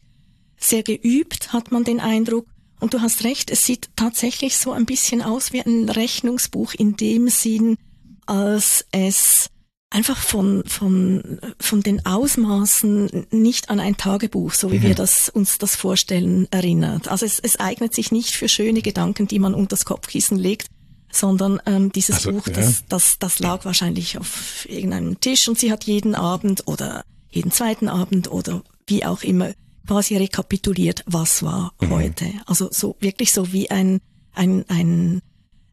[0.58, 2.48] Sehr geübt, hat man den Eindruck.
[2.80, 6.96] Und du hast recht, es sieht tatsächlich so ein bisschen aus wie ein Rechnungsbuch in
[6.96, 7.78] dem Sinn,
[8.26, 9.48] als es
[9.90, 15.58] einfach von, von, von den Ausmaßen nicht an ein Tagebuch, so wie wir das, uns
[15.58, 17.08] das vorstellen, erinnert.
[17.08, 20.68] Also es, es eignet sich nicht für schöne Gedanken, die man unter das Kopfkissen legt,
[21.12, 22.54] sondern ähm, dieses Also, Buch, ja.
[22.54, 27.52] das, das, das lag wahrscheinlich auf irgendeinem Tisch und sie hat jeden Abend oder jeden
[27.52, 29.52] zweiten Abend oder wie auch immer
[29.86, 31.90] quasi rekapituliert, was war Mhm.
[31.90, 32.26] heute.
[32.46, 34.00] Also so wirklich so wie ein,
[34.34, 35.22] ein, ein,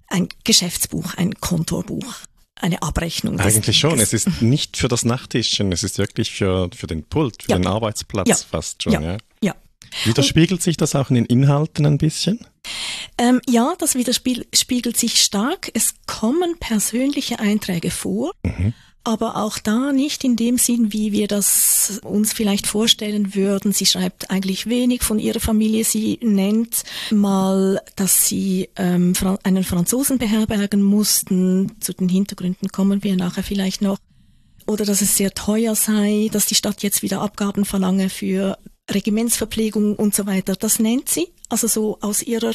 [0.07, 2.13] ein Geschäftsbuch, ein Kontorbuch,
[2.55, 3.39] eine Abrechnung.
[3.39, 3.99] Eigentlich schon.
[3.99, 7.57] Es ist nicht für das Nachttischchen, es ist wirklich für, für den Pult, für Ja.
[7.57, 8.35] den Arbeitsplatz Ja.
[8.35, 8.93] fast schon.
[8.93, 9.01] Ja.
[9.01, 9.55] Ja, ja.
[10.05, 12.39] Widerspiegelt sich das auch in den Inhalten ein bisschen?
[13.17, 15.69] Ähm, ja, das widerspiegelt sich stark.
[15.73, 18.73] Es kommen persönliche Einträge vor, Mhm.
[19.03, 23.73] Aber auch da nicht in dem Sinn, wie wir das uns vielleicht vorstellen würden.
[23.73, 25.83] Sie schreibt eigentlich wenig von ihrer Familie.
[25.83, 29.13] Sie nennt mal, dass sie ähm,
[29.43, 31.73] einen Franzosen beherbergen mussten.
[31.81, 33.97] Zu den Hintergründen kommen wir nachher vielleicht noch.
[34.67, 38.57] Oder dass es sehr teuer sei, dass die Stadt jetzt wieder Abgaben verlange für
[38.89, 40.55] Regimentsverpflegung und so weiter.
[40.55, 42.53] Das nennt sie, also so aus ihrer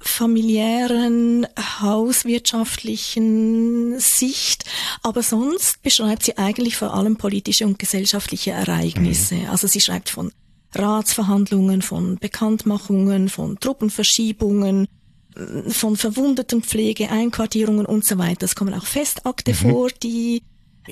[0.00, 1.46] familiären,
[1.80, 4.64] hauswirtschaftlichen Sicht,
[5.02, 9.36] aber sonst beschreibt sie eigentlich vor allem politische und gesellschaftliche Ereignisse.
[9.50, 10.32] Also sie schreibt von
[10.74, 14.88] Ratsverhandlungen, von Bekanntmachungen, von Truppenverschiebungen,
[15.68, 18.44] von Verwundetenpflege, Einquartierungen und so weiter.
[18.44, 20.42] Es kommen auch Festakte vor, die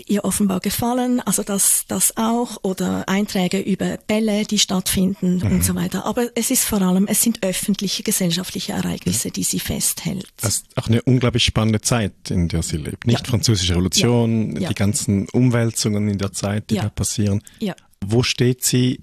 [0.06, 5.74] ihr offenbar gefallen, also das, das auch, oder Einträge über Bälle, die stattfinden und so
[5.74, 6.04] weiter.
[6.06, 10.26] Aber es ist vor allem, es sind öffentliche, gesellschaftliche Ereignisse, die sie festhält.
[10.40, 13.06] Das ist auch eine unglaublich spannende Zeit, in der sie lebt.
[13.06, 13.30] Nicht Ja.
[13.30, 14.68] französische Revolution, Ja.
[14.68, 16.82] die ganzen Umwälzungen in der Zeit, die Ja.
[16.82, 17.42] da passieren.
[17.60, 17.74] Ja.
[18.04, 19.00] Wo steht sie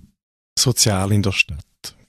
[0.57, 1.59] sozial in der Stadt?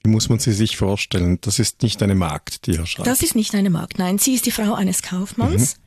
[0.03, 1.39] Wie muss man sie sich vorstellen?
[1.41, 3.07] Das ist nicht eine Magd, die er schreibt.
[3.07, 4.17] Das ist nicht eine Magd, nein.
[4.19, 5.77] Sie ist die Frau eines Kaufmanns.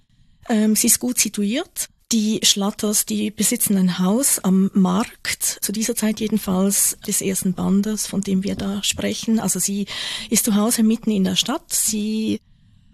[0.48, 1.88] Ähm, sie ist gut situiert.
[2.12, 8.06] Die Schlatters, die besitzen ein Haus am Markt, zu dieser Zeit jedenfalls des ersten Bandes,
[8.06, 9.40] von dem wir da sprechen.
[9.40, 9.86] Also sie
[10.30, 11.72] ist zu Hause mitten in der Stadt.
[11.72, 12.40] Sie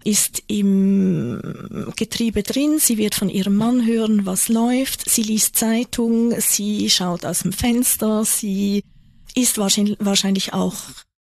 [0.03, 1.39] ist im
[1.95, 7.25] Getriebe drin, sie wird von ihrem Mann hören, was läuft, sie liest Zeitung, sie schaut
[7.25, 8.83] aus dem Fenster, sie
[9.35, 10.75] ist wahrscheinlich, auch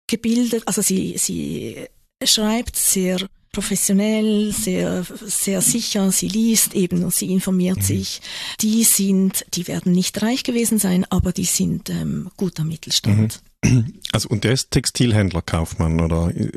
[0.07, 1.87] gebildet, also sie, sie
[2.23, 7.81] schreibt sehr professionell, sehr, sehr sicher, sie liest eben und sie informiert mhm.
[7.81, 8.21] sich.
[8.61, 13.41] Die sind, die werden nicht reich gewesen sein, aber die sind ähm, guter Mittelstand.
[14.13, 16.49] Also und der ist Textilhändler Kaufmann oder äh,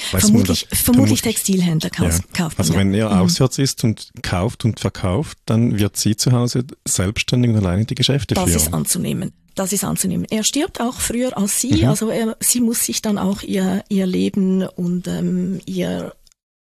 [0.00, 2.24] vermutlich, vermutlich, vermutlich Textilhändler Kauf, ja.
[2.34, 2.58] Kaufmann.
[2.58, 3.20] Also wenn er mhm.
[3.20, 7.94] auswärts ist und kauft und verkauft, dann wird sie zu Hause selbstständig und alleine die
[7.94, 8.54] Geschäfte das führen.
[8.54, 9.32] Das ist anzunehmen.
[9.54, 10.26] Das ist anzunehmen.
[10.30, 11.88] Er stirbt auch früher als sie, mhm.
[11.88, 16.12] also er, sie muss sich dann auch ihr, ihr Leben und ähm, ihr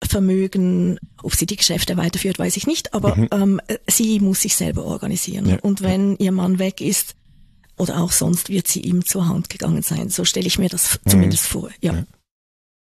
[0.06, 3.28] Vermögen, ob sie die Geschäfte weiterführt, weiß ich nicht, aber mhm.
[3.32, 5.48] ähm, sie muss sich selber organisieren.
[5.48, 5.58] Ja.
[5.62, 7.14] Und wenn ihr Mann weg ist,
[7.76, 10.08] oder auch sonst wird sie ihm zur Hand gegangen sein.
[10.08, 11.10] So stelle ich mir das mhm.
[11.10, 11.70] zumindest vor.
[11.80, 11.94] Ja.
[11.94, 12.04] ja.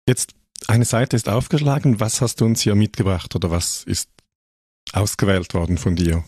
[0.07, 0.33] Jetzt
[0.67, 1.99] eine Seite ist aufgeschlagen.
[1.99, 4.09] Was hast du uns hier mitgebracht oder was ist
[4.93, 6.23] ausgewählt worden von dir?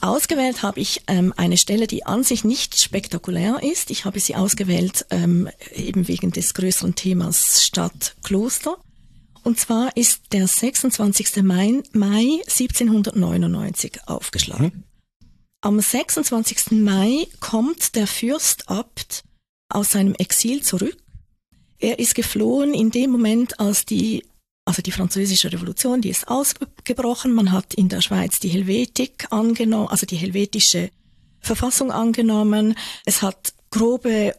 [0.00, 3.90] Ausgewählt habe ich ähm, eine Stelle, die an sich nicht spektakulär ist.
[3.90, 8.76] Ich habe sie ausgewählt ähm, eben wegen des größeren Themas Stadt-Kloster.
[9.42, 11.42] Und zwar ist der 26.
[11.42, 14.72] Mai, Mai 1799 aufgeschlagen.
[14.74, 14.84] Mhm.
[15.60, 16.72] Am 26.
[16.72, 19.24] Mai kommt der Fürstabt
[19.68, 20.96] aus seinem Exil zurück.
[21.78, 24.24] Er ist geflohen in dem Moment, als die
[24.66, 27.32] also die französische Revolution, die ist ausgebrochen.
[27.32, 30.90] Man hat in der Schweiz die Helvetik angenommen, also die helvetische
[31.40, 32.76] Verfassung angenommen.
[33.04, 34.34] Es hat grobe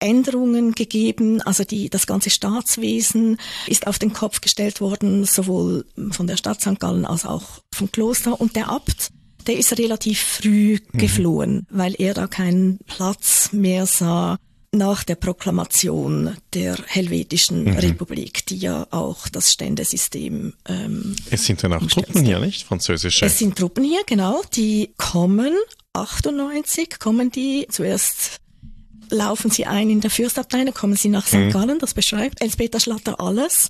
[0.00, 6.26] Änderungen gegeben, also die, das ganze Staatswesen ist auf den Kopf gestellt worden, sowohl von
[6.26, 6.80] der Stadt St.
[6.80, 8.40] Gallen als auch vom Kloster.
[8.40, 9.12] Und der Abt,
[9.46, 10.98] der ist relativ früh mhm.
[10.98, 14.38] geflohen, weil er da keinen Platz mehr sah
[14.74, 17.78] nach der Proklamation der Helvetischen mhm.
[17.78, 20.54] Republik, die ja auch das Ständesystem.
[20.66, 22.64] Ähm, es sind dann auch Truppen hier, nicht?
[22.64, 23.24] Französische.
[23.24, 24.42] Es sind Truppen hier, genau.
[24.54, 25.52] Die kommen,
[25.92, 27.66] 98 kommen die.
[27.70, 28.38] Zuerst
[29.10, 31.34] laufen sie ein in der Fürstabteilung, kommen sie nach St.
[31.34, 31.50] Mhm.
[31.50, 33.68] Gallen, das beschreibt Elspeter Schlatter alles.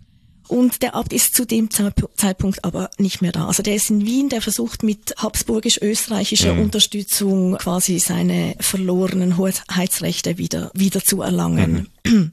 [0.49, 3.47] Und der Abt ist zu dem Zeitpunkt aber nicht mehr da.
[3.47, 6.61] Also der ist in Wien, der versucht mit habsburgisch-österreichischer mhm.
[6.63, 11.89] Unterstützung quasi seine verlorenen Hoheitsrechte wieder, wieder zu erlangen.
[12.07, 12.33] Mhm.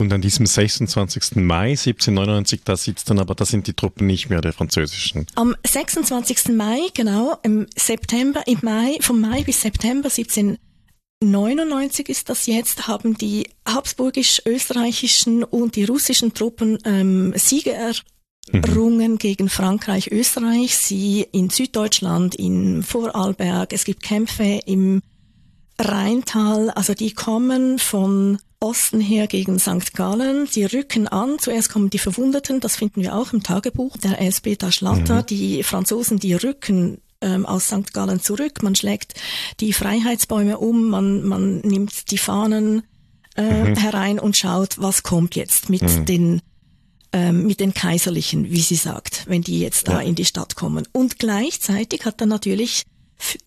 [0.00, 1.36] Und an diesem 26.
[1.36, 5.26] Mai 1799, da sitzt dann aber, da sind die Truppen nicht mehr der französischen.
[5.36, 6.48] Am 26.
[6.48, 10.58] Mai, genau, im September, im Mai, vom Mai bis September 17
[11.30, 19.18] 99 ist das jetzt, haben die habsburgisch-österreichischen und die russischen Truppen ähm, Siege errungen mhm.
[19.18, 20.76] gegen Frankreich, Österreich.
[20.76, 23.72] Sie in Süddeutschland, in Vorarlberg.
[23.72, 25.02] Es gibt Kämpfe im
[25.80, 26.70] Rheintal.
[26.70, 29.94] Also die kommen von Osten her gegen St.
[29.94, 30.48] Gallen.
[30.54, 31.38] Die rücken an.
[31.38, 32.60] Zuerst kommen die Verwundeten.
[32.60, 35.22] Das finden wir auch im Tagebuch der Elsbeta Schlatter.
[35.22, 35.26] Mhm.
[35.26, 37.92] Die Franzosen, die rücken ähm, aus St.
[37.92, 38.62] Gallen zurück.
[38.62, 39.14] Man schlägt
[39.60, 42.82] die Freiheitsbäume um, man, man nimmt die Fahnen
[43.36, 43.76] äh, mhm.
[43.76, 46.04] herein und schaut, was kommt jetzt mit mhm.
[46.04, 46.42] den
[47.12, 50.00] ähm, mit den Kaiserlichen, wie sie sagt, wenn die jetzt da ja.
[50.00, 50.86] in die Stadt kommen.
[50.92, 52.82] Und gleichzeitig hat dann natürlich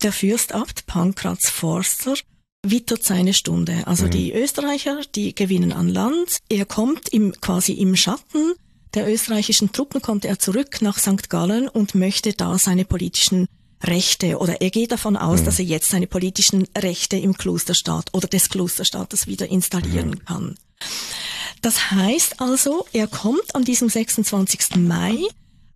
[0.02, 2.14] der Fürstabt Pankraz Forster
[2.64, 3.86] wittert seine Stunde.
[3.86, 4.10] Also mhm.
[4.10, 6.38] die Österreicher, die gewinnen an Land.
[6.48, 8.54] Er kommt im, quasi im Schatten
[8.94, 11.28] der österreichischen Truppen kommt er zurück nach St.
[11.28, 13.46] Gallen und möchte da seine politischen
[13.82, 15.44] Rechte oder er geht davon aus, mhm.
[15.46, 20.24] dass er jetzt seine politischen Rechte im Klosterstaat oder des Klosterstaates wieder installieren mhm.
[20.24, 20.54] kann.
[21.62, 24.76] Das heißt also, er kommt an diesem 26.
[24.76, 25.16] Mai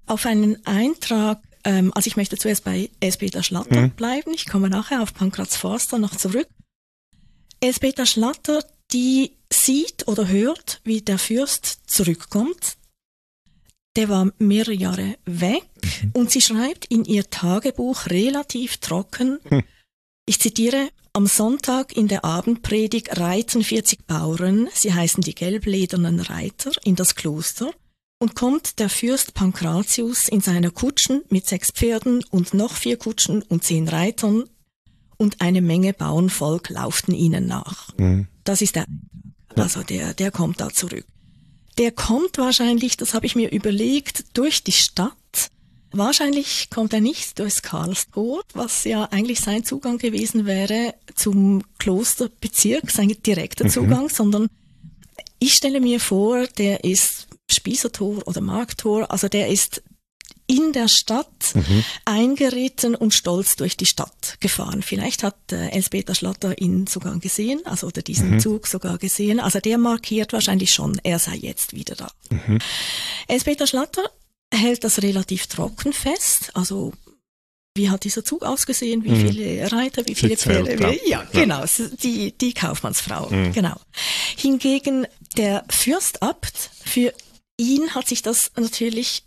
[0.06, 3.90] auf einen Eintrag, ähm, also ich möchte zuerst bei Elspeter Schlatter mhm.
[3.90, 6.48] bleiben, ich komme nachher auf Pankraz Forster noch zurück.
[7.60, 12.76] Elspeter Schlatter, die sieht oder hört, wie der Fürst zurückkommt,
[13.96, 15.64] der war mehrere Jahre weg
[16.02, 16.10] mhm.
[16.14, 19.62] und sie schreibt in ihr Tagebuch relativ trocken, hm.
[20.26, 26.72] ich zitiere, am Sonntag in der Abendpredigt reiten 40 Bauern, sie heißen die gelbledernen Reiter,
[26.84, 27.70] in das Kloster
[28.18, 33.42] und kommt der Fürst Pankratius in seiner Kutschen mit sechs Pferden und noch vier Kutschen
[33.42, 34.44] und zehn Reitern
[35.18, 37.96] und eine Menge Bauernvolk lauften ihnen nach.
[37.98, 38.28] Mhm.
[38.44, 38.86] Das ist der
[39.54, 41.04] Also der, der kommt da zurück.
[41.78, 45.12] Der kommt wahrscheinlich, das habe ich mir überlegt, durch die Stadt.
[45.90, 52.90] Wahrscheinlich kommt er nicht durchs Karlstor, was ja eigentlich sein Zugang gewesen wäre zum Klosterbezirk,
[52.90, 53.70] sein direkter mhm.
[53.70, 54.48] Zugang, sondern
[55.38, 59.82] ich stelle mir vor, der ist Spießertor oder Markttor, also der ist
[60.52, 61.84] in der Stadt mhm.
[62.04, 64.82] eingeritten und stolz durch die Stadt gefahren.
[64.82, 68.40] Vielleicht hat äh, Elspeter Schlatter ihn sogar gesehen, also oder diesen mhm.
[68.40, 69.40] Zug sogar gesehen.
[69.40, 72.10] Also der markiert wahrscheinlich schon, er sei jetzt wieder da.
[72.30, 72.58] Mhm.
[73.28, 74.02] Elspeter Schlatter
[74.52, 76.92] hält das relativ trocken fest, also
[77.74, 79.28] wie hat dieser Zug ausgesehen, wie mhm.
[79.28, 80.76] viele Reiter, wie viele Pferde.
[80.78, 81.64] Ja, ja, genau,
[82.02, 83.54] die, die Kaufmannsfrau, mhm.
[83.54, 83.76] genau.
[84.36, 85.06] Hingegen
[85.38, 87.14] der Fürstabt, für
[87.56, 89.24] ihn hat sich das natürlich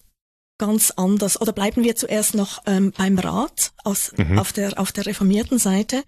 [0.57, 1.39] ganz anders.
[1.39, 4.39] Oder bleiben wir zuerst noch ähm, beim Rat aus, mhm.
[4.39, 6.03] auf, der, auf der reformierten Seite.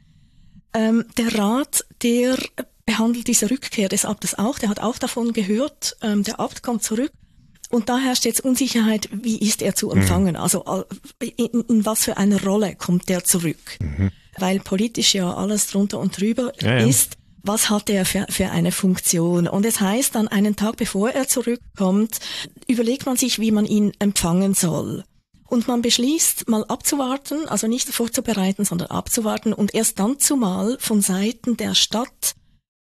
[0.74, 2.38] Ähm, der Rat, der
[2.86, 6.84] behandelt diese Rückkehr des Abtes auch, der hat auch davon gehört, ähm, der Abt kommt
[6.84, 7.12] zurück.
[7.70, 9.98] Und da herrscht jetzt Unsicherheit, wie ist er zu mhm.
[9.98, 10.36] empfangen?
[10.36, 10.42] Mhm.
[10.42, 10.86] Also
[11.20, 13.78] in, in, was für eine Rolle kommt der zurück?
[13.82, 14.12] Mhm.
[14.38, 16.88] Weil politisch ja alles drunter und drüber ja, ja.
[16.88, 19.48] ist was hat er für, für eine Funktion.
[19.48, 22.20] Und es heißt dann, einen Tag bevor er zurückkommt,
[22.68, 25.04] überlegt man sich, wie man ihn empfangen soll.
[25.48, 31.02] Und man beschließt, mal abzuwarten, also nicht vorzubereiten, sondern abzuwarten und erst dann zumal von
[31.02, 32.36] Seiten der Stadt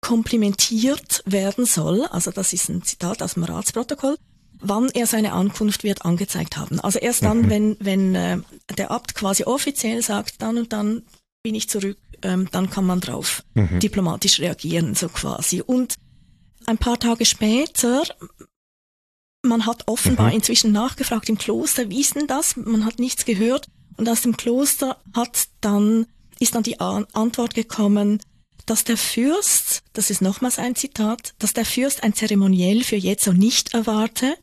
[0.01, 4.17] komplimentiert werden soll, also das ist ein Zitat aus dem Ratsprotokoll,
[4.59, 6.79] wann er seine Ankunft wird angezeigt haben.
[6.79, 7.49] Also erst dann, mhm.
[7.49, 8.37] wenn, wenn äh,
[8.77, 11.03] der Abt quasi offiziell sagt, dann und dann
[11.43, 13.79] bin ich zurück, ähm, dann kann man drauf mhm.
[13.79, 15.61] diplomatisch reagieren, so quasi.
[15.61, 15.95] Und
[16.65, 18.03] ein paar Tage später,
[19.43, 20.35] man hat offenbar mhm.
[20.35, 22.55] inzwischen nachgefragt im Kloster, wie ist denn das?
[22.55, 23.67] Man hat nichts gehört.
[23.97, 26.07] Und aus dem Kloster hat dann,
[26.39, 28.19] ist dann die Antwort gekommen,
[28.65, 33.33] dass der Fürst, das ist nochmals ein Zitat, dass der Fürst ein Zeremoniell für Jetzo
[33.33, 34.35] nicht erwarte,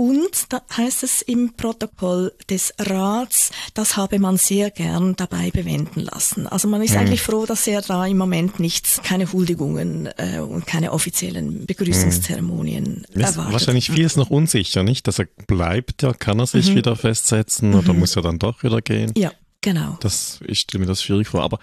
[0.00, 6.00] und da heißt es im Protokoll des Rats, das habe man sehr gern dabei bewenden
[6.00, 6.46] lassen.
[6.46, 7.00] Also man ist mhm.
[7.00, 13.04] eigentlich froh, dass er da im Moment nichts, keine Huldigungen äh, und keine offiziellen Begrüßungszeremonien
[13.12, 13.20] mhm.
[13.20, 13.52] erwartet.
[13.52, 15.06] Wahrscheinlich viel ist noch unsicher, nicht?
[15.06, 16.76] Dass er bleibt, ja, kann er sich mhm.
[16.76, 17.98] wieder festsetzen oder mhm.
[17.98, 19.12] muss er dann doch wieder gehen?
[19.18, 19.98] Ja, genau.
[20.00, 21.42] Das, ich stelle mir das schwierig vor.
[21.42, 21.58] Aber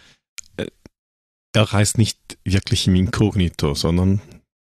[0.58, 0.68] äh,
[1.54, 4.22] er reist nicht wirklich im Inkognito, sondern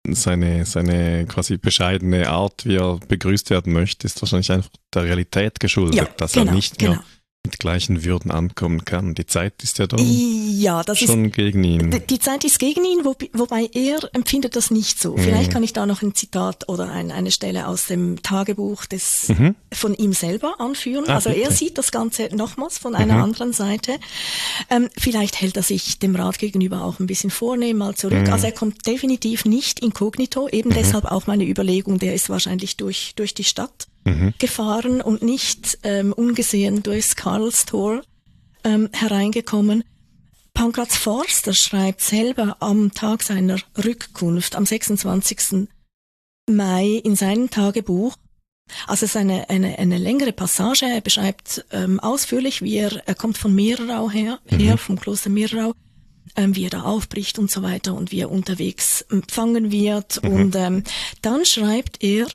[0.10, 5.60] seine, seine quasi bescheidene Art, wie er begrüßt werden möchte, ist wahrscheinlich einfach der Realität
[5.60, 7.04] geschuldet, ja, dass genau, er nicht mehr genau
[7.46, 9.16] mit gleichen Würden ankommen kann.
[9.16, 12.02] Die Zeit ist ja dann ja, schon ist, gegen ihn.
[12.10, 15.18] Die Zeit ist gegen ihn, wo, wobei er empfindet das nicht so.
[15.18, 15.20] Mhm.
[15.20, 19.28] Vielleicht kann ich da noch ein Zitat oder ein, eine Stelle aus dem Tagebuch des,
[19.28, 19.56] mhm.
[19.74, 21.04] von ihm selber anführen.
[21.08, 21.42] Ah, also bitte.
[21.42, 23.24] er sieht das Ganze nochmals von einer mhm.
[23.24, 24.00] anderen Seite.
[24.70, 28.28] Ähm, vielleicht hält er sich dem Rat gegenüber auch ein bisschen vornehm mal zurück.
[28.28, 28.32] Mhm.
[28.32, 30.48] Also er kommt definitiv nicht inkognito.
[30.48, 30.76] Eben mhm.
[30.76, 34.34] deshalb auch meine Überlegung, der ist wahrscheinlich durch, durch die Stadt mhm.
[34.38, 38.02] gefahren und nicht ähm, ungesehen durchs Karlstor
[38.63, 39.84] ähm, hereingekommen.
[40.54, 45.68] Pankratz Forster schreibt selber am Tag seiner Rückkunft, am 26.
[46.50, 48.16] Mai in seinem Tagebuch,
[48.88, 53.16] also es ist eine, eine, eine längere Passage, er beschreibt ähm, ausführlich, wie er, er
[53.16, 54.60] kommt von Meerau her, mhm.
[54.60, 55.74] her vom Kloster Meerau,
[56.36, 60.24] ähm, wie er da aufbricht und so weiter und wie er unterwegs empfangen wird.
[60.24, 60.32] Mhm.
[60.32, 60.84] Und ähm,
[61.22, 62.28] dann schreibt er,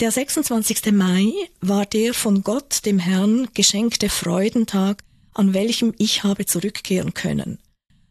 [0.00, 0.92] der 26.
[0.92, 5.02] Mai war der von Gott, dem Herrn, geschenkte Freudentag,
[5.34, 7.58] an welchem ich habe zurückkehren können.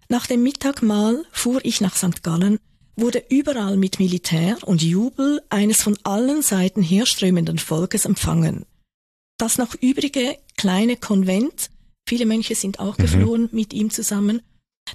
[0.08, 2.22] Nach dem Mittagmahl fuhr ich nach St.
[2.22, 2.60] Gallen,
[2.96, 8.66] wurde überall mit Militär und Jubel eines von allen Seiten herströmenden Volkes empfangen.
[9.38, 11.72] Das noch übrige kleine Konvent,
[12.08, 13.02] viele Mönche sind auch mhm.
[13.02, 14.42] geflohen mit ihm zusammen,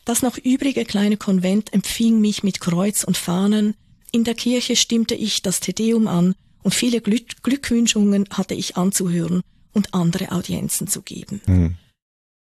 [0.05, 3.75] das noch übrige kleine Konvent empfing mich mit Kreuz und Fahnen,
[4.13, 9.43] in der Kirche stimmte ich das Tedeum an und viele Glück Glückwünschungen hatte ich anzuhören
[9.73, 11.41] und andere Audienzen zu geben.
[11.47, 11.77] Mhm.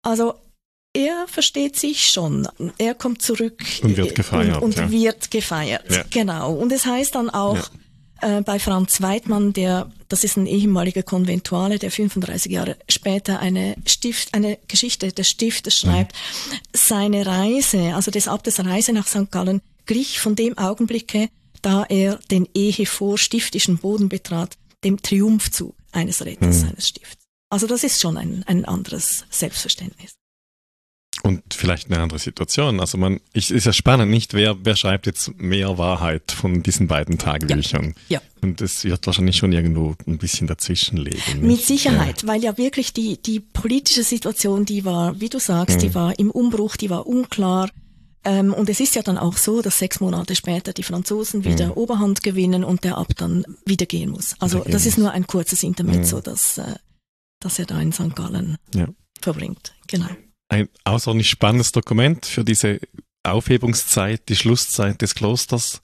[0.02, 0.34] Also
[0.94, 2.48] er versteht sich schon.
[2.78, 4.58] Er kommt zurück und wird gefeiert.
[4.58, 4.92] Und, und ja.
[4.92, 5.92] wird gefeiert.
[5.92, 6.04] Ja.
[6.10, 6.54] Genau.
[6.54, 7.58] Und es heißt dann auch
[8.22, 8.38] ja.
[8.38, 13.76] äh, bei Franz Weidmann, der, das ist ein ehemaliger Konventuale, der 35 Jahre später eine
[13.86, 16.58] Stift, eine Geschichte des Stiftes schreibt, mhm.
[16.74, 19.32] seine Reise, also des Abtes Reise nach St.
[19.32, 21.30] Gallen, glich von dem Augenblicke,
[21.64, 26.68] da er den ehevorstiftischen Boden betrat, dem Triumphzug eines Retters mhm.
[26.68, 27.24] seines Stifts.
[27.50, 30.14] Also das ist schon ein, ein anderes Selbstverständnis.
[31.22, 32.80] Und vielleicht eine andere Situation.
[32.80, 36.88] Also man, ich, ist ja spannend, nicht wer, wer schreibt jetzt mehr Wahrheit von diesen
[36.88, 37.94] beiden Tagebüchern.
[38.10, 38.20] Ja.
[38.20, 38.22] ja.
[38.42, 41.46] Und es wird wahrscheinlich schon irgendwo ein bisschen dazwischen liegen.
[41.48, 42.28] Mit Sicherheit, ja.
[42.28, 45.82] weil ja wirklich die, die politische Situation, die war, wie du sagst, mhm.
[45.82, 47.70] die war im Umbruch, die war unklar.
[48.26, 51.68] Ähm, und es ist ja dann auch so, dass sechs Monate später die Franzosen wieder
[51.68, 51.74] mhm.
[51.74, 54.36] Oberhand gewinnen und der Abt dann wieder gehen muss.
[54.40, 56.24] Also gehen das ist nur ein kurzes Intermezzo, mhm.
[56.24, 56.76] dass, äh,
[57.40, 58.16] dass er da in St.
[58.16, 58.88] Gallen ja.
[59.22, 59.74] verbringt.
[59.88, 60.08] Genau.
[60.50, 62.80] Ein außerordentlich spannendes Dokument für diese
[63.24, 65.82] Aufhebungszeit, die Schlusszeit des Klosters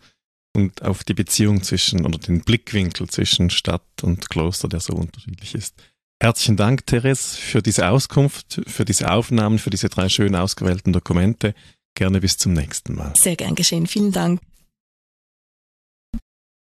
[0.55, 5.55] und auf die Beziehung zwischen oder den Blickwinkel zwischen Stadt und Kloster, der so unterschiedlich
[5.55, 5.75] ist.
[6.21, 11.53] Herzlichen Dank, Therese, für diese Auskunft, für diese Aufnahmen, für diese drei schön ausgewählten Dokumente.
[11.99, 13.11] Gerne bis zum nächsten Mal.
[13.17, 13.85] Sehr gern geschehen.
[13.85, 14.39] Vielen Dank.